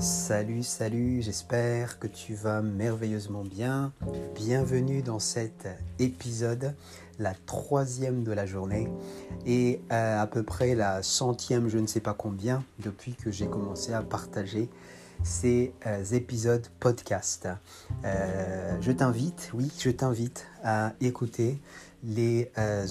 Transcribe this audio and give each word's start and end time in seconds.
Salut, 0.00 0.62
salut, 0.62 1.20
j'espère 1.20 1.98
que 1.98 2.06
tu 2.06 2.32
vas 2.32 2.62
merveilleusement 2.62 3.42
bien. 3.42 3.92
Bienvenue 4.34 5.02
dans 5.02 5.18
cet 5.18 5.68
épisode, 5.98 6.74
la 7.18 7.34
troisième 7.44 8.24
de 8.24 8.32
la 8.32 8.46
journée 8.46 8.88
et 9.44 9.82
euh, 9.92 10.22
à 10.22 10.26
peu 10.26 10.42
près 10.42 10.74
la 10.74 11.02
centième, 11.02 11.68
je 11.68 11.76
ne 11.76 11.86
sais 11.86 12.00
pas 12.00 12.14
combien, 12.14 12.64
depuis 12.78 13.12
que 13.12 13.30
j'ai 13.30 13.46
commencé 13.46 13.92
à 13.92 14.00
partager 14.00 14.70
ces 15.22 15.74
euh, 15.86 16.02
épisodes 16.12 16.66
podcast. 16.80 17.46
Euh, 18.06 18.78
je 18.80 18.92
t'invite, 18.92 19.50
oui, 19.52 19.70
je 19.78 19.90
t'invite 19.90 20.46
à 20.64 20.94
écouter 21.02 21.60
les 22.04 22.50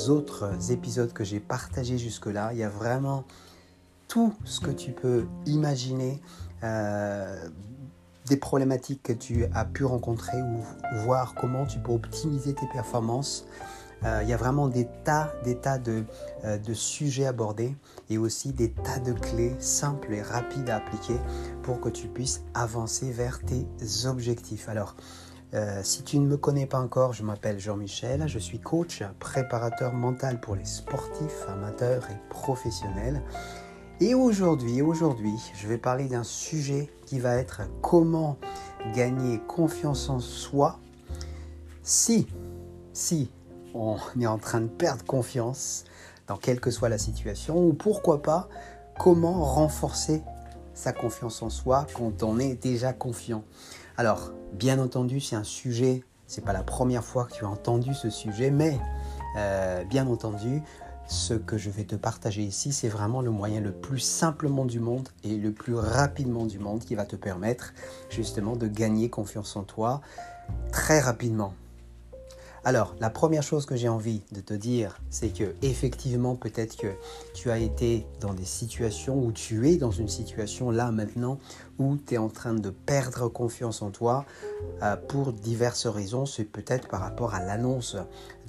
autres 0.10 0.72
épisodes 0.72 1.12
que 1.12 1.24
j'ai 1.24 1.40
partagés 1.40 1.98
jusque-là. 1.98 2.52
Il 2.54 2.60
y 2.60 2.64
a 2.64 2.70
vraiment 2.70 3.24
tout 4.08 4.34
ce 4.44 4.60
que 4.60 4.72
tu 4.72 4.92
peux 4.92 5.26
imaginer 5.48 6.20
des 6.62 8.38
problématiques 8.38 9.04
que 9.04 9.14
tu 9.14 9.46
as 9.54 9.66
pu 9.66 9.86
rencontrer 9.86 10.42
ou 10.42 10.64
voir 11.04 11.34
comment 11.36 11.66
tu 11.66 11.80
peux 11.80 11.92
optimiser 11.92 12.54
tes 12.54 12.68
performances. 12.68 13.46
Euh, 14.06 14.22
il 14.24 14.30
y 14.30 14.34
a 14.34 14.38
vraiment 14.38 14.68
des 14.68 14.88
tas, 15.04 15.34
des 15.44 15.56
tas 15.58 15.78
euh, 15.88 16.58
de, 16.58 16.74
sujets 16.74 17.26
abordés 17.26 17.76
et 18.10 18.18
aussi 18.18 18.54
des 18.54 18.72
tas 18.72 19.00
de 19.00 19.12
clés 19.12 19.54
simples 19.60 20.14
et 20.14 20.22
rapides 20.22 20.70
à 20.70 20.78
appliquer 20.78 21.18
pour 21.64 21.82
que 21.82 21.90
tu 21.90 22.08
puisses 22.08 22.44
avancer 22.54 23.12
vers 23.12 23.42
tes 23.42 23.66
objectifs. 24.06 24.70
Alors, 24.70 24.96
si 25.82 26.04
tu 26.04 26.20
ne 26.20 26.28
me 26.28 26.38
connais 26.38 26.68
pas 26.68 26.80
encore, 26.80 27.12
je 27.14 27.24
m'appelle 27.24 27.60
Jean-Michel, 27.60 28.28
je 28.28 28.38
suis 28.38 28.60
coach, 28.60 29.02
préparateur 29.18 29.94
mental 29.94 30.40
pour 30.40 30.56
les 30.56 30.64
sportifs, 30.64 31.48
amateurs 31.48 32.08
et 32.12 32.30
professionnels. 32.30 33.24
Et 34.02 34.14
aujourd'hui, 34.14 34.82
aujourd'hui, 34.82 35.36
je 35.56 35.68
vais 35.68 35.78
parler 35.78 36.06
d'un 36.06 36.24
sujet 36.24 36.90
qui 37.06 37.20
va 37.20 37.36
être 37.36 37.64
comment 37.82 38.38
gagner 38.96 39.40
confiance 39.40 40.10
en 40.10 40.22
soi 40.22 40.80
si, 41.84 42.26
si 42.94 43.30
on 43.74 43.98
est 44.18 44.26
en 44.26 44.38
train 44.38 44.62
de 44.62 44.68
perdre 44.68 45.04
confiance 45.04 45.84
dans 46.28 46.38
quelle 46.38 46.62
que 46.62 46.72
soit 46.72 46.88
la 46.88 46.98
situation 46.98 47.62
ou 47.62 47.74
pourquoi 47.74 48.22
pas 48.22 48.48
comment 48.98 49.44
renforcer 49.44 50.24
sa 50.74 50.94
confiance 50.94 51.42
en 51.42 51.50
soi 51.50 51.86
quand 51.94 52.24
on 52.24 52.40
est 52.40 52.56
déjà 52.56 52.94
confiant. 52.94 53.44
Alors, 53.98 54.32
bien 54.54 54.80
entendu, 54.80 55.20
c'est 55.20 55.36
un 55.36 55.44
sujet, 55.44 56.06
c'est 56.26 56.46
pas 56.46 56.54
la 56.54 56.64
première 56.64 57.04
fois 57.04 57.26
que 57.26 57.34
tu 57.34 57.44
as 57.44 57.50
entendu 57.50 57.94
ce 57.94 58.10
sujet, 58.10 58.50
mais 58.50 58.80
euh, 59.36 59.84
bien 59.84 60.08
entendu, 60.08 60.62
ce 61.10 61.34
que 61.34 61.58
je 61.58 61.72
vais 61.72 61.86
te 61.86 61.96
partager 61.96 62.44
ici, 62.44 62.72
c'est 62.72 62.88
vraiment 62.88 63.22
le 63.22 63.32
moyen 63.32 63.62
le 63.62 63.72
plus 63.72 64.00
simplement 64.00 64.66
du 64.66 64.80
monde 64.80 65.10
et 65.24 65.36
le 65.36 65.52
plus 65.52 65.74
rapidement 65.74 66.46
du 66.46 66.60
monde 66.60 66.82
qui 66.82 66.94
va 66.94 67.06
te 67.06 67.16
permettre 67.16 67.74
justement 68.10 68.56
de 68.56 68.68
gagner 68.68 69.10
confiance 69.10 69.56
en 69.56 69.64
toi 69.64 70.02
très 70.72 71.00
rapidement. 71.00 71.54
Alors, 72.64 72.96
la 73.00 73.10
première 73.10 73.42
chose 73.42 73.66
que 73.66 73.76
j'ai 73.76 73.90
envie 73.90 74.22
de 74.32 74.42
te 74.42 74.54
dire, 74.54 75.00
c'est 75.10 75.30
que 75.30 75.56
effectivement, 75.62 76.36
peut-être 76.36 76.78
que 76.78 76.94
tu 77.34 77.50
as 77.50 77.58
été 77.58 78.06
dans 78.20 78.34
des 78.34 78.46
situations 78.46 79.18
où 79.18 79.32
tu 79.32 79.68
es 79.68 79.78
dans 79.78 79.92
une 79.92 80.10
situation 80.10 80.70
là 80.70 80.92
maintenant 80.92 81.40
où 81.80 81.98
tu 81.98 82.14
es 82.14 82.18
en 82.18 82.30
train 82.30 82.54
de 82.54 82.70
perdre 82.70 83.30
confiance 83.30 83.82
en 83.82 83.90
toi 83.90 84.26
euh, 84.84 84.96
pour 84.96 85.34
diverses 85.34 85.88
raisons. 85.88 86.26
C'est 86.26 86.44
peut-être 86.44 86.88
par 86.88 87.00
rapport 87.00 87.34
à 87.34 87.44
l'annonce 87.44 87.98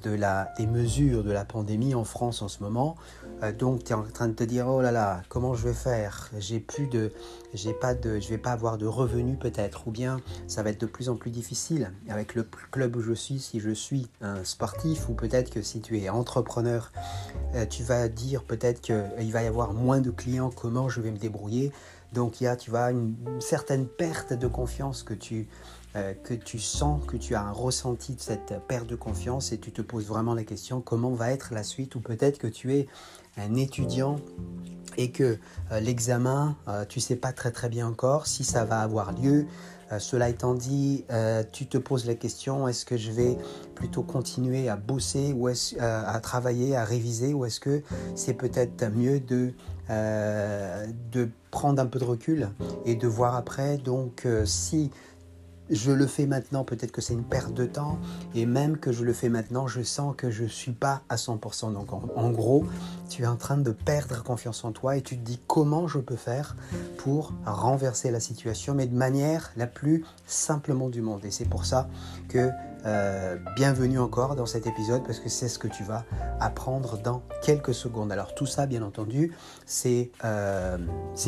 de 0.03 0.11
la, 0.11 0.53
des 0.57 0.67
mesures 0.67 1.25
de 1.25 1.31
la 1.31 1.45
pandémie 1.45 1.95
en 1.95 2.05
France 2.05 2.43
en 2.43 2.49
ce 2.49 2.63
moment. 2.63 2.97
Euh, 3.43 3.53
donc 3.53 3.85
tu 3.85 3.93
es 3.93 3.95
en 3.95 4.03
train 4.03 4.29
de 4.29 4.35
te 4.35 4.45
dire 4.45 4.67
oh 4.69 4.81
là 4.81 4.93
là, 4.93 5.23
comment 5.29 5.55
je 5.55 5.69
vais 5.69 5.75
faire? 5.75 6.31
J'ai 6.39 6.61
plus 6.61 6.89
de 6.89 7.13
j'ai 7.55 7.73
pas 7.73 7.95
de 7.95 8.21
je 8.21 8.29
vais 8.29 8.39
pas 8.39 8.53
avoir 8.53 8.79
de 8.79 8.87
revenus 8.87 9.39
peut-être 9.39 9.87
ou 9.89 9.91
bien 9.91 10.21
ça 10.47 10.63
va 10.63 10.71
être 10.71 10.81
de 10.81 10.87
plus 10.87 11.09
en 11.09 11.17
plus 11.17 11.31
difficile 11.31 11.93
avec 12.09 12.35
le 12.35 12.47
club 12.71 12.97
où 12.97 13.01
je 13.01 13.13
suis 13.13 13.39
si 13.39 13.61
je 13.61 13.71
suis 13.71 14.09
un 14.21 14.45
sportif 14.45 15.09
ou 15.09 15.15
peut-être 15.15 15.51
que 15.51 15.63
si 15.63 15.81
tu 15.81 15.99
es 15.99 16.09
entrepreneur, 16.09 16.93
euh, 17.55 17.67
tu 17.67 17.83
vas 17.83 18.09
dire 18.09 18.45
peut-être 18.45 18.81
qu'il 18.81 19.33
va 19.33 19.43
y 19.43 19.47
avoir 19.47 19.73
moins 19.73 20.01
de 20.01 20.11
clients, 20.11 20.51
comment 20.55 20.89
je 20.89 21.01
vais 21.01 21.11
me 21.11 21.19
débrouiller? 21.19 21.73
Donc 22.13 22.41
il 22.41 22.45
y 22.45 22.47
a, 22.47 22.57
tu 22.57 22.71
vois, 22.71 22.91
une 22.91 23.17
certaine 23.41 23.87
perte 23.87 24.33
de 24.33 24.47
confiance 24.47 25.03
que 25.03 25.15
tu, 25.15 25.49
euh, 25.97 26.15
que 26.15 26.35
tu 26.35 26.59
sens, 26.59 27.05
que 27.07 27.17
tu 27.17 27.35
as 27.35 27.43
un 27.43 27.53
ressenti 27.53 28.15
de 28.15 28.21
cette 28.21 28.55
perte 28.67 28.87
de 28.87 28.97
confiance 28.97 29.53
et 29.53 29.59
tu 29.59 29.73
te 29.73 29.83
poses 29.83 30.07
vraiment 30.07 30.35
la 30.35 30.45
question 30.45 30.81
comment 30.81 31.11
va 31.11 31.31
être 31.31 31.55
la 31.55 31.63
suite? 31.63 31.95
Ou 31.95 32.01
peut-être 32.01 32.39
que 32.39 32.47
tu 32.47 32.75
es 32.75 32.89
un 33.37 33.55
étudiant 33.55 34.17
et 34.97 35.11
que 35.13 35.39
euh, 35.73 35.81
l'examen, 35.81 36.57
euh, 36.69 36.85
tu 36.85 37.01
sais 37.01 37.17
pas 37.17 37.33
très 37.33 37.69
bien 37.69 37.87
encore 37.87 38.27
si 38.27 38.45
ça 38.45 38.65
va 38.65 38.81
avoir 38.81 39.13
lieu. 39.13 39.47
Cela 39.99 40.29
étant 40.29 40.55
dit, 40.55 41.05
tu 41.53 41.67
te 41.67 41.79
poses 41.79 42.07
la 42.07 42.15
question 42.15 42.69
est-ce 42.69 42.85
que 42.85 42.97
je 42.97 43.11
vais 43.11 43.37
plutôt 43.75 44.03
continuer 44.03 44.69
à 44.69 44.77
bosser 44.77 45.33
ou 45.33 45.49
à 45.49 46.21
travailler, 46.21 46.77
à 46.77 46.85
réviser, 46.85 47.35
ou 47.35 47.45
est-ce 47.45 47.61
que 47.61 47.83
c'est 48.15 48.35
peut-être 48.35 48.89
mieux 48.95 49.21
de, 49.21 49.53
de 49.89 51.29
prendre 51.51 51.83
un 51.83 51.87
peu 51.87 51.99
de 51.99 52.05
recul 52.05 52.51
et 52.85 52.95
de 52.95 53.09
voir 53.09 53.35
après? 53.37 53.79
Donc, 53.79 54.27
si 54.45 54.91
je 55.71 55.93
le 55.93 56.07
fais 56.07 56.27
maintenant, 56.27 56.65
peut-être 56.65 56.93
que 56.93 57.01
c'est 57.01 57.15
une 57.15 57.25
perte 57.25 57.55
de 57.55 57.65
temps, 57.65 57.99
et 58.35 58.47
même 58.47 58.77
que 58.77 58.93
je 58.93 59.05
le 59.05 59.13
fais 59.13 59.29
maintenant, 59.29 59.67
je 59.67 59.83
sens 59.83 60.15
que 60.17 60.31
je 60.31 60.45
ne 60.45 60.49
suis 60.49 60.73
pas 60.73 61.03
à 61.09 61.17
100%. 61.17 61.73
Donc 61.73 61.93
en, 61.93 62.31
gros, 62.31 62.65
tu 63.09 63.23
es 63.23 63.27
en 63.27 63.37
train 63.37 63.57
de 63.57 63.71
perdre 63.71 64.23
confiance 64.23 64.65
en 64.65 64.73
toi 64.73 64.97
et 64.97 65.03
tu 65.03 65.17
te 65.17 65.25
dis 65.25 65.41
comment 65.47 65.89
je 65.89 65.99
peux 65.99 66.17
faire 66.17 66.57
pour 66.99 67.33
renverser 67.47 68.11
la 68.11 68.21
situation, 68.21 68.75
mais 68.75 68.87
de 68.87 68.97
manière 68.97 69.53
la 69.57 69.67
plus 69.67 70.05
simplement 70.27 70.89
du 70.89 71.03
monde. 71.03 71.25
Et 71.25 71.31
c'est 71.31 71.49
pour 71.49 71.65
ça 71.65 71.89
que 72.29 72.51
euh, 72.87 73.37
bienvenue 73.57 73.99
encore 73.99 74.37
dans 74.37 74.47
cet 74.47 74.67
épisode 74.67 75.05
parce 75.05 75.21
que 75.21 75.29
c'est 75.29 75.49
ce 75.49 75.59
que 75.59 75.69
tu 75.69 75.85
vas 75.85 76.05
apprendre 76.41 76.97
dans 76.99 77.23
quelques 77.43 77.75
secondes. 77.75 78.11
Alors 78.11 78.35
tout 78.35 78.47
ça, 78.47 78.67
bien 78.67 78.83
entendu, 78.83 79.35
c'est 79.67 80.11
euh, 80.25 80.79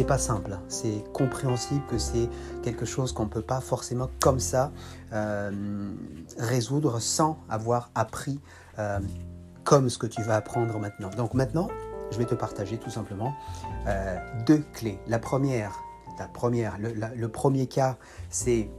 pas 0.09 0.19
simple. 0.19 0.59
C'est 0.69 1.05
compréhensible 1.13 1.83
que 1.91 1.99
c'est 1.99 2.29
quelque 2.63 2.87
chose 2.87 3.13
qu'on 3.13 3.29
peut 3.29 3.43
pas 3.43 3.61
forcément 3.61 4.09
comme 4.21 4.41
ça 4.41 4.73
euh, 5.13 5.93
résoudre 6.39 7.01
sans 7.01 7.39
avoir 7.49 7.91
appris 7.95 8.41
comme 9.65 9.91
ce 9.91 9.99
que 9.99 10.07
tu 10.07 10.23
vas 10.23 10.37
apprendre 10.37 10.79
maintenant. 10.79 11.11
Donc 11.11 11.35
maintenant, 11.35 11.69
je 12.11 12.17
vais 12.17 12.25
te 12.25 12.35
partager 12.35 12.79
tout 12.79 12.89
simplement 12.89 13.35
deux 14.47 14.65
clés. 14.73 14.99
La 15.07 15.19
première, 15.19 15.79
la 16.19 16.27
première, 16.27 16.79
le 16.79 17.29
premier 17.29 17.67
cas, 17.67 17.99
c'est 18.31 18.71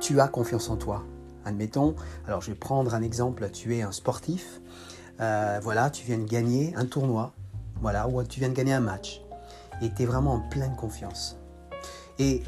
tu 0.00 0.20
as 0.20 0.26
confiance 0.26 0.68
en 0.68 0.76
toi. 0.76 1.04
Admettons, 1.46 1.94
alors 2.26 2.42
je 2.42 2.50
vais 2.50 2.56
prendre 2.56 2.92
un 2.92 3.02
exemple, 3.02 3.48
tu 3.50 3.76
es 3.76 3.82
un 3.82 3.92
sportif, 3.92 4.60
euh, 5.20 5.60
voilà, 5.62 5.90
tu 5.90 6.04
viens 6.04 6.18
de 6.18 6.28
gagner 6.28 6.74
un 6.76 6.86
tournoi, 6.86 7.32
voilà, 7.80 8.08
ou 8.08 8.22
tu 8.24 8.40
viens 8.40 8.48
de 8.48 8.54
gagner 8.54 8.72
un 8.72 8.80
match, 8.80 9.22
et 9.80 9.90
tu 9.94 10.02
es 10.02 10.06
vraiment 10.06 10.34
en 10.34 10.40
pleine 10.40 10.74
confiance. 10.74 11.38
Et 12.18 12.42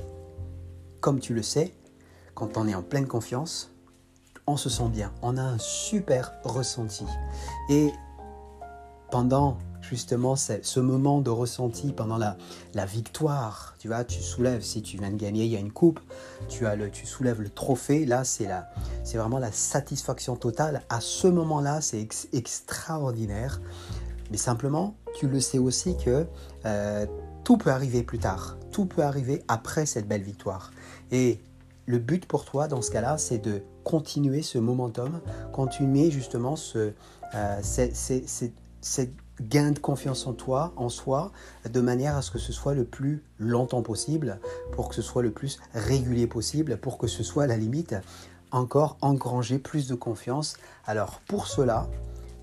comme 1.00 1.20
tu 1.20 1.32
le 1.32 1.42
sais, 1.42 1.72
quand 2.34 2.56
on 2.56 2.66
est 2.66 2.74
en 2.74 2.82
pleine 2.82 3.06
confiance, 3.06 3.70
on 4.48 4.56
se 4.56 4.68
sent 4.68 4.88
bien, 4.88 5.12
on 5.22 5.36
a 5.36 5.42
un 5.42 5.58
super 5.58 6.32
ressenti. 6.42 7.04
Et 7.70 7.92
pendant 9.12 9.58
justement 9.88 10.36
ce 10.36 10.80
moment 10.80 11.20
de 11.20 11.30
ressenti 11.30 11.92
pendant 11.92 12.18
la, 12.18 12.36
la, 12.74 12.84
victoire. 12.84 13.74
Tu 13.78 13.88
vois, 13.88 14.04
tu 14.04 14.20
soulèves, 14.20 14.62
si 14.62 14.82
tu 14.82 14.98
viens 14.98 15.10
de 15.10 15.16
gagner, 15.16 15.44
il 15.44 15.50
y 15.50 15.56
a 15.56 15.60
une 15.60 15.72
coupe, 15.72 16.00
tu, 16.48 16.66
as 16.66 16.76
le, 16.76 16.90
tu 16.90 17.06
soulèves 17.06 17.40
le 17.40 17.48
trophée, 17.48 18.04
là 18.04 18.24
c'est, 18.24 18.48
vraiment 19.14 19.38
la 19.38 19.52
satisfaction 19.52 20.36
totale. 20.36 20.82
À 20.88 21.00
ce 21.00 21.26
moment-là, 21.26 21.80
c'est 21.80 22.06
extraordinaire. 22.32 23.60
Mais 24.30 24.36
simplement, 24.36 24.94
tu 25.18 25.26
le 25.26 25.40
sais 25.40 25.58
aussi 25.58 25.96
que 25.96 26.26
euh, 26.66 27.06
tout 27.44 27.56
peut 27.56 27.70
arriver 27.70 28.02
plus 28.02 28.18
tard, 28.18 28.58
tout 28.72 28.84
peut 28.84 29.02
arriver 29.02 29.42
après 29.48 29.86
cette 29.86 30.06
belle 30.06 30.22
victoire. 30.22 30.70
Et 31.10 31.40
le 31.86 31.98
but 31.98 32.26
pour 32.26 32.44
toi 32.44 32.68
dans 32.68 32.82
ce 32.82 32.90
cas-là, 32.90 33.16
c'est 33.16 33.38
de 33.38 33.62
continuer 33.84 34.42
ce 34.42 34.58
momentum, 34.58 35.22
continuer 35.52 36.10
justement 36.10 36.56
ce, 36.56 36.92
euh, 37.34 37.60
cette 37.62 39.12
gain 39.40 39.70
de 39.70 39.78
confiance 39.78 40.26
en 40.26 40.32
toi, 40.32 40.72
en 40.76 40.88
soi, 40.88 41.32
de 41.68 41.80
manière 41.80 42.16
à 42.16 42.22
ce 42.22 42.30
que 42.30 42.38
ce 42.38 42.52
soit 42.52 42.74
le 42.74 42.84
plus 42.84 43.22
longtemps 43.38 43.82
possible, 43.82 44.40
pour 44.72 44.88
que 44.88 44.94
ce 44.94 45.02
soit 45.02 45.22
le 45.22 45.30
plus 45.30 45.58
régulier 45.74 46.26
possible, 46.26 46.78
pour 46.78 46.98
que 46.98 47.06
ce 47.06 47.22
soit 47.22 47.44
à 47.44 47.46
la 47.46 47.56
limite 47.56 47.94
encore 48.50 48.96
engranger 49.00 49.58
plus 49.58 49.88
de 49.88 49.94
confiance. 49.94 50.56
Alors 50.86 51.20
pour 51.26 51.46
cela, 51.46 51.88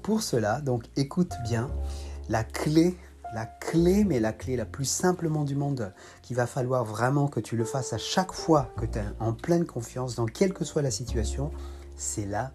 pour 0.04 0.22
cela, 0.22 0.62
donc 0.62 0.84
écoute 0.96 1.34
bien, 1.44 1.70
la 2.30 2.44
clé, 2.44 2.98
la 3.34 3.46
clé, 3.46 4.04
mais 4.04 4.20
la 4.20 4.34
clé 4.34 4.56
la 4.56 4.66
plus 4.66 4.86
simplement 4.86 5.44
du 5.44 5.56
monde, 5.56 5.94
qu'il 6.22 6.36
va 6.36 6.48
falloir 6.48 6.86
vraiment 6.86 7.28
que 7.28 7.40
tu 7.40 7.58
le 7.58 7.66
fasses 7.66 7.94
à 7.94 7.98
chaque 7.98 8.32
fois 8.32 8.72
que 8.78 8.86
tu 8.86 9.00
es 9.00 9.04
en 9.20 9.34
pleine 9.34 9.66
confiance, 9.66 10.16
dans 10.16 10.26
quelle 10.26 10.54
que 10.54 10.64
soit 10.64 10.82
la 10.82 10.92
situation, 10.92 11.52
c'est 11.96 12.26
la 12.26 12.52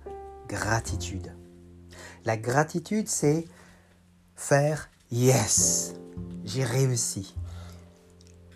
gratitude. 0.48 1.34
La 2.24 2.36
gratitude, 2.36 3.08
c'est 3.08 3.46
faire 4.40 4.88
yes, 5.12 5.94
j'ai 6.44 6.64
réussi. 6.64 7.36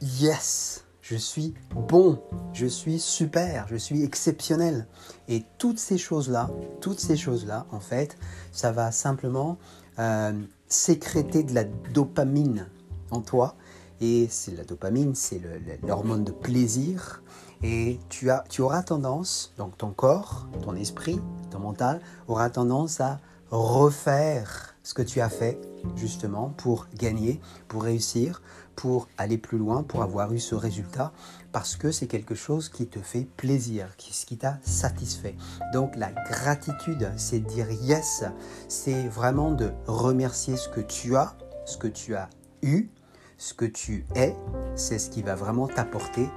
Yes, 0.01 0.85
je 1.03 1.15
suis 1.15 1.53
bon, 1.75 2.23
je 2.55 2.67
suis 2.67 2.99
super, 2.99 3.69
je 3.69 3.77
suis 3.77 4.03
exceptionnel. 4.03 4.89
Et 5.29 5.45
toutes 5.59 5.79
ces 5.79 5.99
choses-là, 5.99 6.51
toutes 6.81 6.99
ces 6.99 7.17
choses-là, 7.17 7.67
en 7.71 7.81
fait, 7.81 8.17
ça 8.51 8.73
va 8.73 8.93
simplement 8.93 9.59
euh, 9.99 10.33
sécréter 10.69 11.43
de 11.43 11.55
la 11.55 11.65
dopamine 11.65 12.67
en 13.11 13.21
toi. 13.21 13.55
Et 14.01 14.27
c'est 14.31 14.57
la 14.57 14.65
dopamine, 14.65 15.15
c'est 15.15 15.41
l'hormone 15.87 16.25
de 16.25 16.33
plaisir. 16.33 17.23
Et 17.63 18.01
tu, 18.09 18.31
as, 18.31 18.43
tu 18.49 18.63
auras 18.63 18.83
tendance, 18.83 19.53
donc 19.59 19.77
ton 19.77 19.91
corps, 19.91 20.49
ton 20.63 20.75
esprit, 20.77 21.21
ton 21.51 21.59
mental, 21.59 22.01
aura 22.27 22.49
tendance 22.49 23.01
à 23.01 23.21
refaire 23.51 24.75
ce 24.83 24.95
que 24.95 25.03
tu 25.03 25.21
as 25.21 25.31
fait 25.31 25.59
justement 25.97 26.51
pour 26.57 26.87
gagner, 26.97 27.41
pour 27.69 27.83
réussir, 27.83 28.43
pour 28.77 29.09
aller 29.19 29.39
plus 29.39 29.59
loin, 29.59 29.83
pour 29.83 30.03
avoir 30.03 30.33
eu 30.33 30.39
ce 30.39 30.55
résultat, 30.55 31.13
parce 31.53 31.77
que 31.77 31.91
c'est 31.91 32.07
quelque 32.07 32.35
chose 32.35 32.69
qui 32.69 32.87
te 32.87 32.99
fait 32.99 33.27
plaisir, 33.37 33.97
qui, 33.97 34.13
qui 34.13 34.37
t'a 34.37 34.59
satisfait. 34.63 35.37
Donc 35.73 35.97
la 35.97 36.11
gratitude, 36.11 37.11
c'est 37.17 37.41
dire 37.41 37.71
yes, 37.71 38.25
c'est 38.69 39.09
vraiment 39.09 39.53
de 39.53 39.71
remercier 39.87 40.57
ce 40.57 40.69
que 40.69 40.81
tu 40.81 41.17
as, 41.17 41.37
ce 41.65 41.79
que 41.79 41.89
tu 41.89 42.15
as 42.15 42.29
eu, 42.63 42.91
ce 43.39 43.55
que 43.55 43.65
tu 43.65 44.07
es, 44.15 44.35
c'est 44.75 44.99
ce 44.99 45.11
qui 45.11 45.23
va 45.23 45.35
vraiment 45.35 45.69
t'apporter 45.69 46.29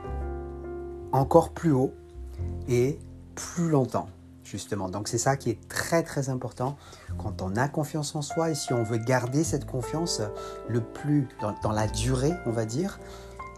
encore 1.12 1.52
plus 1.52 1.72
haut 1.72 1.94
et 2.68 3.00
plus 3.36 3.70
longtemps 3.70 4.10
justement. 4.50 4.90
Donc 4.90 5.08
c'est 5.08 5.18
ça 5.18 5.38
qui 5.38 5.50
est 5.50 5.68
très 5.68 6.04
très 6.04 6.30
important 6.30 6.78
quand 7.18 7.42
on 7.42 7.56
a 7.56 7.68
confiance 7.68 8.16
en 8.16 8.22
soi 8.22 8.52
et 8.52 8.56
si 8.56 8.74
on 8.74 8.84
veut 8.84 8.98
garder 8.98 9.44
cette 9.44 9.66
confiance 9.66 10.22
le 10.68 10.82
plus 10.82 11.28
dans, 11.42 11.72
la 11.72 11.88
durée, 11.88 12.34
on 12.46 12.52
va 12.52 12.66
dire, 12.66 13.00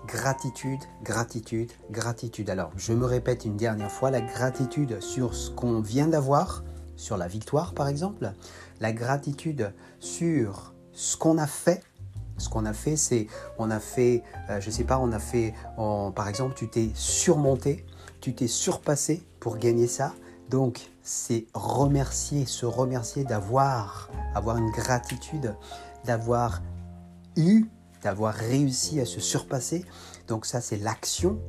gratitude, 0.07 0.79
gratitude, 1.03 1.71
gratitude. 1.91 2.49
Alors 2.49 2.71
je 2.75 2.93
me 2.93 3.05
répète 3.05 3.45
une 3.45 3.57
dernière 3.57 3.91
fois, 3.91 4.11
la 4.11 4.21
gratitude 4.21 4.99
sur 5.01 5.35
ce 5.35 5.51
qu'on 5.51 5.79
vient 5.79 6.07
d'avoir, 6.07 6.63
sur 6.95 7.17
la 7.17 7.27
victoire 7.27 7.73
par 7.73 7.87
exemple, 7.87 8.31
la 8.79 8.91
gratitude 8.91 9.73
sur 9.99 10.73
ce 10.93 11.17
qu'on 11.17 11.37
a 11.37 11.47
fait. 11.47 11.83
Ce 12.37 12.47
qu'on 12.47 12.65
a 12.65 12.71
fait, 12.71 12.95
c'est, 12.95 13.27
on 13.57 13.69
a 13.69 13.81
fait, 13.81 14.23
euh, 14.49 14.61
je 14.61 14.69
sais 14.69 14.85
pas, 14.85 14.97
on 14.97 15.11
a 15.11 15.19
fait, 15.19 15.53
par 15.75 16.29
exemple, 16.29 16.55
tu 16.55 16.69
t'es 16.69 16.89
surmonté, 16.93 17.85
tu 18.21 18.33
t'es 18.33 18.47
surpassé 18.47 19.21
pour 19.41 19.57
gagner 19.57 19.87
ça. 19.87 20.13
Donc, 20.49 20.89
c'est 21.03 21.45
remercier, 21.53 22.45
se 22.45 22.65
remercier 22.65 23.23
d'avoir, 23.23 24.09
avoir 24.33 24.57
une 24.57 24.71
gratitude, 24.71 25.55
d'avoir 26.05 26.61
eu, 27.35 27.65
d'avoir 28.01 28.33
réussi 28.33 28.99
à 28.99 29.05
se 29.05 29.19
surpasser. 29.19 29.85
Donc 30.27 30.45
ça, 30.45 30.61
c'est 30.61 30.77
l'action, 30.77 31.39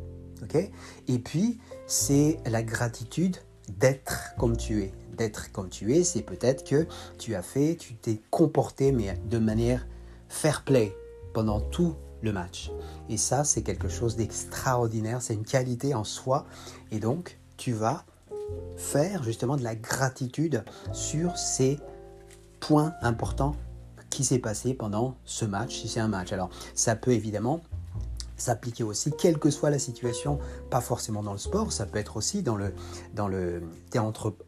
ok? 0.42 0.70
Et 1.08 1.18
puis, 1.18 1.58
c'est 1.86 2.38
la 2.46 2.62
gratitude 2.62 3.36
d'être 3.68 4.34
comme 4.38 4.56
tu 4.56 4.82
es. 4.82 4.92
D'être 5.16 5.52
comme 5.52 5.68
tu 5.68 5.94
es, 5.94 6.04
c'est 6.04 6.22
peut-être 6.22 6.64
que 6.64 6.86
tu 7.18 7.34
as 7.34 7.42
fait, 7.42 7.76
tu 7.76 7.94
t'es 7.94 8.20
comporté, 8.30 8.92
mais 8.92 9.18
de 9.28 9.38
manière 9.38 9.86
fair 10.28 10.64
play 10.64 10.96
pendant 11.34 11.60
tout 11.60 11.94
le 12.22 12.32
match. 12.32 12.70
Et 13.08 13.16
ça, 13.16 13.44
c'est 13.44 13.62
quelque 13.62 13.88
chose 13.88 14.16
d'extraordinaire, 14.16 15.22
c'est 15.22 15.34
une 15.34 15.44
qualité 15.44 15.94
en 15.94 16.04
soi. 16.04 16.46
Et 16.90 17.00
donc, 17.00 17.38
tu 17.56 17.72
vas 17.72 18.04
faire 18.76 19.22
justement 19.22 19.56
de 19.56 19.62
la 19.62 19.74
gratitude 19.74 20.64
sur 20.92 21.36
ces 21.36 21.78
points 22.60 22.94
importants 23.02 23.56
qui 24.10 24.24
s'est 24.24 24.38
passé 24.38 24.74
pendant 24.74 25.16
ce 25.24 25.44
match, 25.44 25.80
si 25.80 25.88
c'est 25.88 26.00
un 26.00 26.08
match. 26.08 26.32
Alors, 26.32 26.50
ça 26.74 26.96
peut 26.96 27.12
évidemment 27.12 27.60
s'appliquer 28.36 28.84
aussi, 28.84 29.12
quelle 29.12 29.38
que 29.38 29.50
soit 29.50 29.70
la 29.70 29.78
situation, 29.78 30.38
pas 30.70 30.80
forcément 30.80 31.22
dans 31.22 31.32
le 31.32 31.38
sport, 31.38 31.72
ça 31.72 31.86
peut 31.86 31.98
être 31.98 32.16
aussi 32.16 32.42
dans 32.42 32.56
le... 32.56 32.72
Dans 33.14 33.28
le 33.28 33.62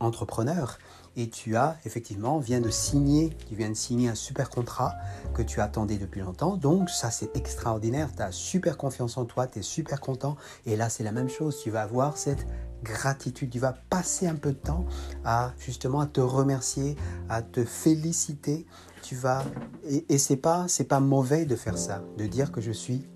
entrepreneur 0.01 0.79
et 1.17 1.29
tu 1.31 1.57
as 1.57 1.77
effectivement, 1.85 2.39
viens 2.39 2.61
de 2.61 2.71
signer, 2.71 3.37
tu 3.49 3.55
viens 3.55 3.71
de 3.71 3.75
signer 3.75 4.09
un 4.09 4.15
super 4.15 4.51
contrat 4.51 4.95
que 5.35 5.43
tu 5.43 5.61
attendais 5.61 5.99
depuis 5.99 6.21
longtemps, 6.21 6.57
donc 6.57 6.91
ça 6.91 7.11
c'est 7.11 7.37
extraordinaire, 7.37 8.11
tu 8.15 8.23
as 8.23 8.33
super 8.33 8.77
confiance 8.77 9.17
en 9.17 9.25
toi, 9.25 9.47
tu 9.47 9.61
es 9.61 9.63
super 9.63 10.01
content, 10.01 10.37
et 10.67 10.77
là 10.77 10.89
c'est 10.89 11.05
la 11.05 11.13
même 11.13 11.29
chose, 11.29 11.59
tu 11.63 11.71
vas 11.71 11.83
avoir 11.83 12.17
cette 12.17 12.47
gratitude. 12.83 13.51
Tu 13.51 13.59
vas 13.59 13.75
passer 13.91 14.27
un 14.27 14.35
peu 14.35 14.51
de 14.53 14.59
temps 14.59 14.85
à 15.25 15.53
justement 15.59 16.01
à 16.01 16.07
te 16.07 16.21
remercier, 16.21 16.97
à 17.29 17.43
te 17.43 17.65
féliciter. 17.65 18.67
Tu 19.03 19.15
vas 19.15 19.45
et, 19.85 20.05
et 20.09 20.19
c'est 20.19 20.37
pas 20.37 20.67
c'est 20.69 20.85
pas 20.85 21.01
mauvais 21.01 21.45
de 21.45 21.57
faire 21.57 21.79
ça, 21.79 22.03
de 22.19 22.27
dire 22.27 22.53
que 22.53 22.61
je 22.61 22.73
suis 22.73 23.07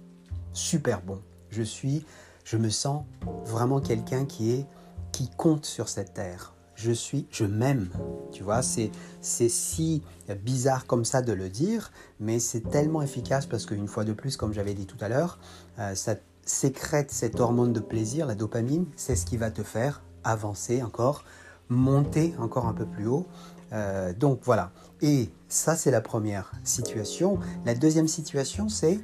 super 0.53 1.03
bon. 1.03 1.21
Je 1.51 1.63
suis 1.63 2.05
je 2.45 2.57
me 2.57 2.71
sens 2.71 3.05
vraiment 3.45 3.81
quelqu'un 3.81 4.25
qui 4.25 4.53
est 4.53 4.67
qui 5.13 5.31
compte 5.31 5.65
sur 5.65 5.89
cette 5.89 6.15
terre. 6.15 6.56
Je 6.77 6.93
suis, 6.93 7.27
je 7.31 7.45
m'aime. 7.45 7.89
Tu 8.33 8.43
vois, 8.43 8.61
c'est 8.63 8.91
si 9.21 10.03
bizarre 10.45 10.87
comme 10.87 11.05
ça 11.05 11.23
de 11.23 11.33
le 11.33 11.49
dire, 11.49 11.91
mais 12.21 12.39
c'est 12.39 12.69
tellement 12.71 13.03
efficace 13.03 13.47
parce 13.47 13.65
qu'une 13.67 13.89
fois 13.89 14.05
de 14.05 14.13
plus, 14.13 14.37
comme 14.37 14.53
j'avais 14.53 14.75
dit 14.75 14.87
tout 14.87 14.99
à 15.01 15.09
l'heure, 15.09 15.39
euh, 15.79 15.95
ça 15.95 16.17
sécrète 16.45 17.11
cette 17.11 17.41
hormone 17.41 17.73
de 17.73 17.81
plaisir, 17.81 18.27
la 18.27 18.35
dopamine, 18.35 18.87
c'est 18.95 19.17
ce 19.17 19.27
qui 19.27 19.37
va 19.37 19.51
te 19.51 19.63
faire 19.63 20.03
avancer 20.23 20.83
encore, 20.83 21.25
monter 21.69 22.35
encore 22.39 22.67
un 22.67 22.75
peu 22.75 22.87
plus 22.87 23.07
haut. 23.07 23.27
Euh, 23.73 24.13
donc 24.13 24.41
voilà. 24.43 24.71
Et 25.01 25.31
ça, 25.49 25.77
c'est 25.77 25.91
la 25.91 26.01
première 26.01 26.53
situation. 26.63 27.39
La 27.65 27.75
deuxième 27.75 28.09
situation, 28.09 28.69
c'est 28.69 29.01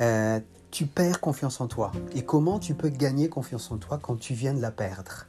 euh, 0.00 0.40
tu 0.70 0.86
perds 0.86 1.20
confiance 1.20 1.60
en 1.60 1.68
toi. 1.68 1.92
Et 2.14 2.22
comment 2.22 2.58
tu 2.58 2.74
peux 2.74 2.88
gagner 2.88 3.28
confiance 3.28 3.70
en 3.70 3.78
toi 3.78 3.98
quand 4.00 4.16
tu 4.16 4.34
viens 4.34 4.54
de 4.54 4.60
la 4.60 4.70
perdre? 4.70 5.26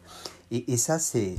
Et, 0.52 0.78
ça, 0.78 1.00
c'est 1.00 1.36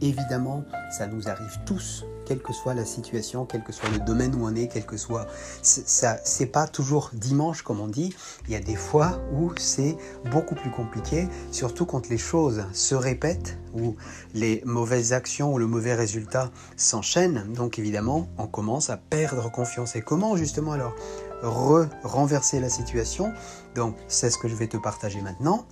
évidemment, 0.00 0.64
ça 0.90 1.06
nous 1.06 1.28
arrive 1.28 1.60
tous, 1.66 2.04
quelle 2.24 2.40
que 2.40 2.52
soit 2.52 2.72
la 2.74 2.86
situation, 2.86 3.44
quel 3.44 3.62
que 3.62 3.72
soit 3.72 3.90
le 3.90 3.98
domaine 3.98 4.34
où 4.34 4.46
on 4.46 4.54
est, 4.54 4.68
quel 4.68 4.86
que 4.86 4.96
soit. 4.96 5.26
Ça, 5.62 6.16
c'est 6.24 6.46
pas 6.46 6.66
toujours 6.66 7.10
dimanche, 7.12 7.62
comme 7.62 7.80
on 7.80 7.88
dit. 7.88 8.14
Il 8.46 8.52
y 8.52 8.56
a 8.56 8.60
des 8.60 8.74
fois 8.74 9.20
où 9.34 9.52
c'est 9.58 9.96
beaucoup 10.30 10.54
plus 10.54 10.70
compliqué, 10.70 11.28
surtout 11.50 11.84
quand 11.84 12.08
les 12.08 12.18
choses 12.18 12.64
se 12.72 12.94
répètent, 12.94 13.58
ou 13.74 13.96
les 14.34 14.62
mauvaises 14.64 15.12
actions 15.12 15.52
ou 15.52 15.58
le 15.58 15.66
mauvais 15.66 15.94
résultat 15.94 16.50
s'enchaînent. 16.76 17.52
Donc 17.54 17.78
évidemment, 17.78 18.28
on 18.38 18.46
commence 18.46 18.90
à 18.90 18.96
perdre 18.96 19.50
confiance. 19.50 19.96
Et 19.96 20.02
comment 20.02 20.36
justement 20.36 20.72
alors 20.72 20.94
renverser 21.42 22.60
la 22.60 22.70
situation? 22.70 23.32
Donc 23.74 23.96
c'est 24.08 24.30
ce 24.30 24.38
que 24.38 24.48
je 24.48 24.54
vais 24.54 24.68
te 24.68 24.76
partager 24.76 25.20
maintenant. 25.20 25.66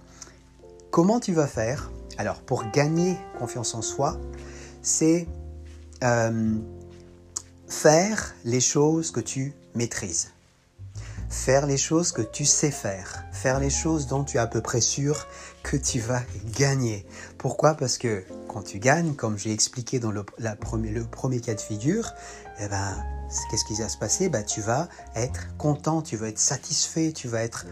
Comment 0.90 1.20
tu 1.20 1.32
vas 1.32 1.46
faire 1.46 1.90
alors, 2.18 2.40
pour 2.40 2.64
gagner 2.70 3.16
confiance 3.38 3.74
en 3.74 3.82
soi, 3.82 4.18
c'est 4.82 5.26
euh, 6.02 6.58
faire 7.68 8.34
les 8.44 8.60
choses 8.60 9.10
que 9.10 9.20
tu 9.20 9.54
maîtrises. 9.74 10.30
Faire 11.28 11.66
les 11.66 11.76
choses 11.76 12.10
que 12.10 12.22
tu 12.22 12.44
sais 12.44 12.72
faire. 12.72 13.24
Faire 13.32 13.60
les 13.60 13.70
choses 13.70 14.08
dont 14.08 14.24
tu 14.24 14.36
es 14.36 14.40
à 14.40 14.48
peu 14.48 14.60
près 14.60 14.80
sûr 14.80 15.28
que 15.62 15.76
tu 15.76 16.00
vas 16.00 16.22
gagner. 16.58 17.06
Pourquoi? 17.38 17.74
Parce 17.74 17.98
que 17.98 18.24
quand 18.48 18.62
tu 18.62 18.80
gagnes, 18.80 19.14
comme 19.14 19.38
j'ai 19.38 19.52
expliqué 19.52 20.00
dans 20.00 20.10
le, 20.10 20.24
premier, 20.24 21.40
cas 21.40 21.54
de 21.54 21.60
figure, 21.60 22.12
eh 22.58 22.66
ben, 22.66 22.96
qu'est-ce 23.50 23.64
qui 23.64 23.80
va 23.80 23.88
se 23.88 23.96
passer? 23.96 24.28
Ben, 24.28 24.44
Tu 24.44 24.60
vas 24.60 24.88
être 25.14 25.56
content, 25.56 26.02
tu 26.02 26.16
vas 26.16 26.28
être 26.28 26.38
satisfait, 26.40 27.12
tu 27.12 27.28
vas 27.28 27.44
être 27.44 27.64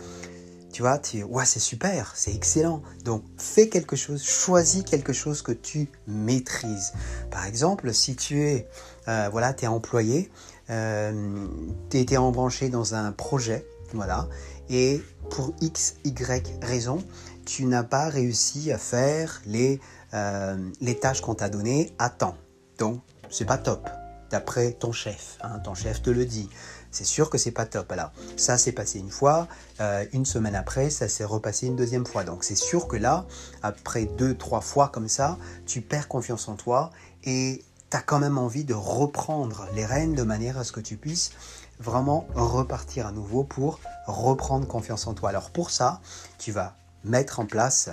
tu 0.78 0.82
vois, 0.82 0.98
tu, 0.98 1.24
ouais, 1.24 1.44
c'est 1.44 1.58
super, 1.58 2.12
c'est 2.14 2.32
excellent. 2.32 2.82
Donc, 3.04 3.24
fais 3.36 3.68
quelque 3.68 3.96
chose, 3.96 4.22
choisis 4.22 4.84
quelque 4.84 5.12
chose 5.12 5.42
que 5.42 5.50
tu 5.50 5.90
maîtrises. 6.06 6.92
Par 7.32 7.46
exemple, 7.46 7.92
si 7.92 8.14
tu 8.14 8.44
es, 8.44 8.68
euh, 9.08 9.28
voilà, 9.32 9.56
es 9.60 9.66
employé, 9.66 10.30
euh, 10.70 11.48
tu 11.90 11.96
été 11.96 12.16
embranché 12.16 12.68
dans 12.68 12.94
un 12.94 13.10
projet, 13.10 13.66
voilà, 13.92 14.28
et 14.70 15.02
pour 15.30 15.52
X, 15.60 15.96
Y 16.04 16.62
raison, 16.62 17.04
tu 17.44 17.64
n'as 17.64 17.82
pas 17.82 18.08
réussi 18.08 18.70
à 18.70 18.78
faire 18.78 19.42
les, 19.46 19.80
euh, 20.14 20.70
tâches 21.00 21.22
qu'on 21.22 21.34
t'a 21.34 21.48
données 21.48 21.92
à 21.98 22.08
temps. 22.08 22.36
Donc, 22.78 23.00
c'est 23.30 23.46
pas 23.46 23.58
top, 23.58 23.88
d'après 24.30 24.70
ton 24.74 24.92
chef. 24.92 25.38
Hein, 25.40 25.58
ton 25.58 25.74
chef 25.74 26.02
te 26.02 26.10
le 26.10 26.24
dit 26.24 26.48
c'est 26.90 27.04
sûr 27.04 27.30
que 27.30 27.38
c'est 27.38 27.50
pas 27.50 27.66
top. 27.66 27.90
Alors, 27.92 28.10
ça 28.36 28.58
s'est 28.58 28.72
passé 28.72 28.98
une 28.98 29.10
fois, 29.10 29.48
euh, 29.80 30.04
une 30.12 30.24
semaine 30.24 30.54
après, 30.54 30.90
ça 30.90 31.08
s'est 31.08 31.24
repassé 31.24 31.66
une 31.66 31.76
deuxième 31.76 32.06
fois. 32.06 32.24
Donc, 32.24 32.44
c'est 32.44 32.56
sûr 32.56 32.88
que 32.88 32.96
là, 32.96 33.26
après 33.62 34.06
deux, 34.06 34.36
trois 34.36 34.60
fois 34.60 34.88
comme 34.88 35.08
ça, 35.08 35.38
tu 35.66 35.80
perds 35.80 36.08
confiance 36.08 36.48
en 36.48 36.54
toi 36.54 36.90
et 37.24 37.64
tu 37.90 37.96
as 37.96 38.00
quand 38.00 38.18
même 38.18 38.38
envie 38.38 38.64
de 38.64 38.74
reprendre 38.74 39.66
les 39.74 39.84
rênes 39.84 40.14
de 40.14 40.22
manière 40.22 40.58
à 40.58 40.64
ce 40.64 40.72
que 40.72 40.80
tu 40.80 40.96
puisses 40.96 41.32
vraiment 41.80 42.26
repartir 42.34 43.06
à 43.06 43.12
nouveau 43.12 43.44
pour 43.44 43.78
reprendre 44.06 44.66
confiance 44.66 45.06
en 45.06 45.14
toi. 45.14 45.30
Alors, 45.30 45.50
pour 45.50 45.70
ça, 45.70 46.00
tu 46.38 46.52
vas 46.52 46.74
mettre 47.04 47.40
en 47.40 47.46
place 47.46 47.90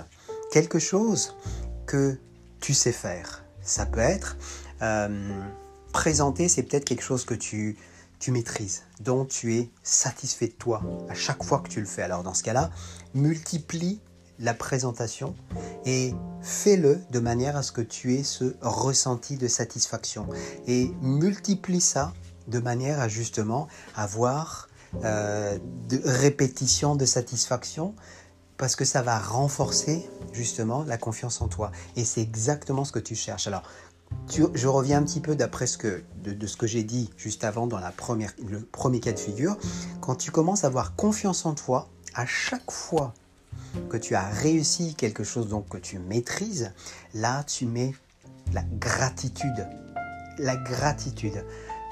quelque 0.52 0.78
chose 0.78 1.34
que 1.86 2.18
tu 2.60 2.74
sais 2.74 2.92
faire. 2.92 3.44
Ça 3.62 3.86
peut 3.86 4.00
être 4.00 4.36
euh, 4.82 5.42
présenter, 5.92 6.48
c'est 6.48 6.62
peut-être 6.62 6.84
quelque 6.84 7.02
chose 7.02 7.24
que 7.24 7.34
tu 7.34 7.76
tu 8.18 8.30
maîtrises, 8.30 8.82
dont 9.00 9.24
tu 9.24 9.56
es 9.56 9.70
satisfait 9.82 10.48
de 10.48 10.52
toi 10.52 10.82
à 11.08 11.14
chaque 11.14 11.42
fois 11.42 11.60
que 11.60 11.68
tu 11.68 11.80
le 11.80 11.86
fais. 11.86 12.02
Alors 12.02 12.22
dans 12.22 12.34
ce 12.34 12.42
cas-là, 12.42 12.70
multiplie 13.14 14.00
la 14.38 14.54
présentation 14.54 15.34
et 15.84 16.14
fais-le 16.42 17.00
de 17.10 17.18
manière 17.18 17.56
à 17.56 17.62
ce 17.62 17.72
que 17.72 17.80
tu 17.80 18.14
aies 18.14 18.22
ce 18.22 18.56
ressenti 18.60 19.36
de 19.36 19.48
satisfaction. 19.48 20.26
Et 20.66 20.90
multiplie 21.00 21.80
ça 21.80 22.12
de 22.48 22.58
manière 22.58 23.00
à 23.00 23.08
justement 23.08 23.66
avoir 23.94 24.68
euh, 25.04 25.58
de 25.88 26.00
répétition 26.04 26.96
de 26.96 27.04
satisfaction 27.04 27.94
parce 28.56 28.76
que 28.76 28.84
ça 28.84 29.02
va 29.02 29.18
renforcer 29.18 30.08
justement 30.32 30.84
la 30.84 30.96
confiance 30.96 31.40
en 31.40 31.48
toi. 31.48 31.70
Et 31.96 32.04
c'est 32.04 32.22
exactement 32.22 32.84
ce 32.84 32.92
que 32.92 32.98
tu 32.98 33.14
cherches. 33.14 33.46
Alors, 33.46 33.62
je 34.28 34.68
reviens 34.68 34.98
un 34.98 35.02
petit 35.02 35.20
peu 35.20 35.36
d'après 35.36 35.66
ce 35.66 35.78
que, 35.78 36.02
de, 36.22 36.46
ce 36.46 36.56
que 36.56 36.66
j'ai 36.66 36.82
dit 36.82 37.10
juste 37.16 37.44
avant 37.44 37.66
dans 37.66 37.78
la 37.78 37.92
première, 37.92 38.32
le 38.48 38.60
premier 38.60 39.00
cas 39.00 39.12
de 39.12 39.18
figure. 39.18 39.56
Quand 40.00 40.16
tu 40.16 40.30
commences 40.30 40.64
à 40.64 40.68
avoir 40.68 40.96
confiance 40.96 41.46
en 41.46 41.54
toi, 41.54 41.88
à 42.14 42.26
chaque 42.26 42.70
fois 42.70 43.14
que 43.88 43.96
tu 43.96 44.14
as 44.14 44.26
réussi 44.26 44.94
quelque 44.94 45.24
chose 45.24 45.48
donc 45.48 45.68
que 45.68 45.78
tu 45.78 45.98
maîtrises, 45.98 46.72
là 47.14 47.44
tu 47.44 47.66
mets 47.66 47.94
la 48.52 48.62
gratitude. 48.78 49.68
La 50.38 50.56
gratitude. 50.56 51.44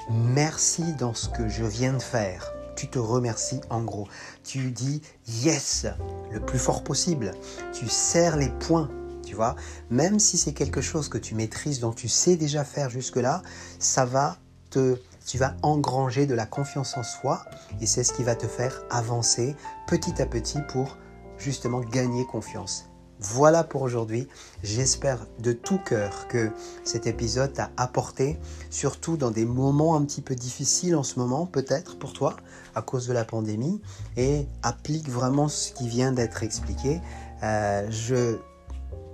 Merci 0.09 0.93
dans 0.99 1.13
ce 1.13 1.29
que 1.29 1.47
je 1.49 1.63
viens 1.63 1.93
de 1.93 2.01
faire. 2.01 2.51
Tu 2.75 2.87
te 2.89 2.99
remercies 2.99 3.61
en 3.69 3.81
gros. 3.81 4.07
Tu 4.43 4.71
dis 4.71 5.01
yes 5.27 5.87
le 6.31 6.39
plus 6.39 6.59
fort 6.59 6.83
possible. 6.83 7.31
Tu 7.73 7.87
serres 7.87 8.37
les 8.37 8.49
poings 8.49 8.89
tu 9.25 9.35
vois. 9.35 9.55
Même 9.89 10.19
si 10.19 10.37
c'est 10.37 10.53
quelque 10.53 10.81
chose 10.81 11.09
que 11.09 11.17
tu 11.17 11.35
maîtrises, 11.35 11.79
dont 11.81 11.91
tu 11.91 12.07
sais 12.07 12.37
déjà 12.37 12.63
faire 12.63 12.89
jusque-là, 12.89 13.41
ça 13.79 14.05
va 14.05 14.37
te, 14.69 14.97
tu 15.25 15.37
vas 15.37 15.55
engranger 15.63 16.25
de 16.25 16.35
la 16.35 16.45
confiance 16.45 16.95
en 16.95 17.03
soi 17.03 17.43
et 17.81 17.85
c'est 17.85 18.03
ce 18.03 18.13
qui 18.13 18.23
va 18.23 18.35
te 18.35 18.47
faire 18.47 18.83
avancer 18.89 19.55
petit 19.87 20.21
à 20.21 20.25
petit 20.25 20.59
pour 20.69 20.97
justement 21.37 21.81
gagner 21.81 22.25
confiance. 22.25 22.85
Voilà 23.19 23.63
pour 23.63 23.81
aujourd'hui. 23.81 24.27
J'espère 24.61 25.25
de 25.39 25.53
tout 25.53 25.79
cœur 25.79 26.27
que 26.27 26.51
cet 26.83 27.07
épisode 27.07 27.53
t'a 27.53 27.71
apporté, 27.77 28.37
surtout 28.69 29.15
dans 29.15 29.31
des 29.31 29.45
moments 29.45 29.95
un 29.95 30.03
petit 30.03 30.21
peu 30.21 30.35
difficiles 30.35 30.95
en 30.95 31.03
ce 31.03 31.17
moment, 31.17 31.45
peut-être 31.45 31.97
pour 31.97 32.11
toi, 32.11 32.35
à 32.75 32.81
cause 32.81 33.07
de 33.07 33.13
la 33.13 33.23
pandémie, 33.23 33.81
et 34.17 34.47
applique 34.63 35.09
vraiment 35.09 35.47
ce 35.47 35.71
qui 35.71 35.87
vient 35.87 36.11
d'être 36.11 36.43
expliqué. 36.43 36.99
Euh, 37.41 37.89
je 37.89 38.37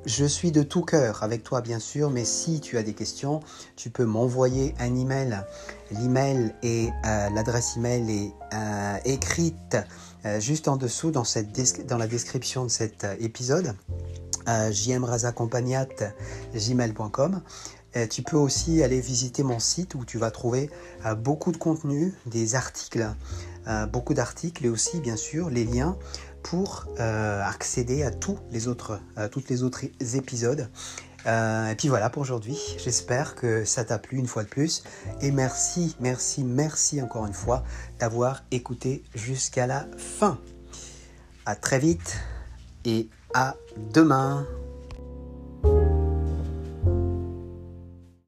je 0.05 0.25
suis 0.25 0.51
de 0.51 0.63
tout 0.63 0.81
cœur 0.81 1.21
avec 1.21 1.43
toi 1.43 1.61
bien 1.61 1.77
sûr, 1.79 2.09
mais 2.09 2.25
si 2.25 2.59
tu 2.59 2.75
as 2.77 2.83
des 2.83 2.93
questions, 2.93 3.39
tu 3.75 3.91
peux 3.91 4.05
m'envoyer 4.05 4.73
un 4.79 4.95
email. 4.95 5.43
L'email 5.91 6.55
et 6.63 6.89
euh, 7.05 7.29
l'adresse 7.29 7.77
email 7.77 8.09
est 8.09 8.33
euh, 8.53 8.97
écrite 9.05 9.77
euh, 10.25 10.39
juste 10.39 10.67
en 10.67 10.77
dessous 10.77 11.11
dans, 11.11 11.23
la 11.97 12.07
description 12.07 12.63
de 12.63 12.69
cet 12.69 13.05
épisode. 13.19 13.75
jmrazacompagnat.gmail.com 14.47 17.41
tu 18.09 18.23
peux 18.23 18.37
aussi 18.37 18.83
aller 18.83 19.01
visiter 19.01 19.43
mon 19.43 19.59
site 19.59 19.95
où 19.95 20.05
tu 20.05 20.17
vas 20.17 20.31
trouver 20.31 20.69
beaucoup 21.17 21.51
de 21.51 21.57
contenu, 21.57 22.13
des 22.25 22.55
articles, 22.55 23.05
beaucoup 23.91 24.13
d'articles 24.13 24.65
et 24.65 24.69
aussi 24.69 25.01
bien 25.01 25.17
sûr 25.17 25.49
les 25.49 25.65
liens 25.65 25.97
pour 26.43 26.85
euh, 26.99 27.43
accéder 27.43 28.03
à 28.03 28.11
tous 28.11 28.37
les 28.51 28.67
autres, 28.67 28.99
toutes 29.31 29.49
les 29.49 29.63
autres 29.63 29.83
épisodes. 30.15 30.69
Euh, 31.27 31.69
et 31.69 31.75
puis 31.75 31.87
voilà 31.87 32.09
pour 32.09 32.21
aujourd'hui. 32.21 32.57
J'espère 32.77 33.35
que 33.35 33.65
ça 33.65 33.83
t'a 33.83 33.99
plu 33.99 34.17
une 34.17 34.27
fois 34.27 34.43
de 34.43 34.49
plus. 34.49 34.83
Et 35.21 35.31
merci, 35.31 35.95
merci, 35.99 36.43
merci 36.43 37.01
encore 37.01 37.27
une 37.27 37.33
fois 37.33 37.63
d'avoir 37.99 38.43
écouté 38.51 39.03
jusqu'à 39.15 39.67
la 39.67 39.87
fin. 39.97 40.39
À 41.45 41.55
très 41.55 41.79
vite 41.79 42.19
et 42.85 43.09
à 43.33 43.55
demain. 43.93 44.45